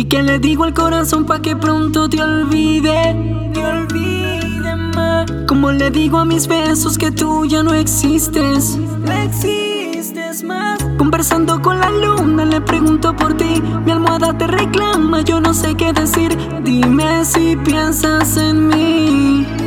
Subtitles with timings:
[0.00, 3.14] ¿Y qué le digo al corazón pa' que pronto te olvide?
[3.52, 5.30] Te olvide más.
[5.46, 8.78] Como le digo a mis besos que tú ya no existes.
[8.78, 10.82] No existes más.
[10.96, 13.62] Conversando con la luna le pregunto por ti.
[13.84, 16.34] Mi almohada te reclama, yo no sé qué decir.
[16.64, 19.59] Dime si piensas en mí.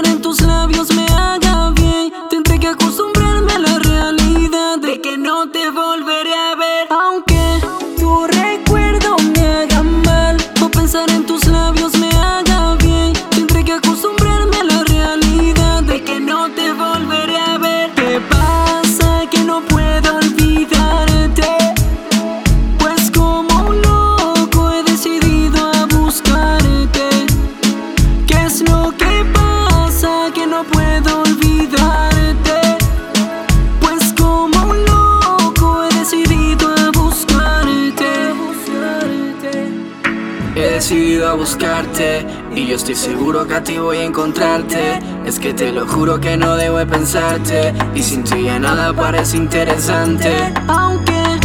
[0.00, 0.41] En tus
[40.54, 45.00] He decidido a buscarte y yo estoy seguro que a ti voy a encontrarte.
[45.24, 48.92] Es que te lo juro que no debo de pensarte y sin ti ya nada
[48.92, 50.52] parece interesante.
[50.68, 51.40] Aunque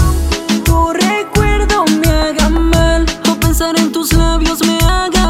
[0.65, 5.26] tu recuerdo me haga mal o pensar en tus labios me haga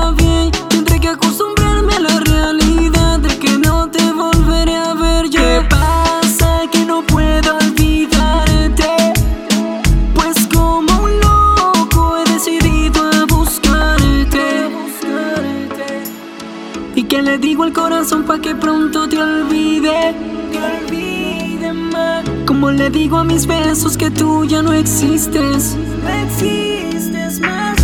[17.07, 20.13] ¿Y qué le digo al corazón pa' que pronto te olvide?
[20.51, 22.25] Te olvide más.
[22.45, 25.77] Como le digo a mis besos que tú ya no existes.
[26.03, 27.77] No existes más.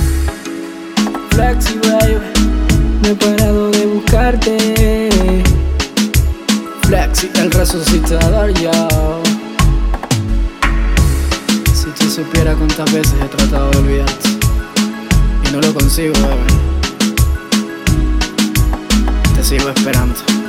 [1.30, 2.18] Flexi, baby,
[3.02, 5.10] no he parado de buscarte.
[6.82, 8.72] Flexi, el resucitador, yo.
[11.74, 14.30] Si tú supieras cuántas veces he tratado de olvidarte
[15.48, 16.63] y no lo consigo, baby.
[19.44, 20.43] Sigo esperando.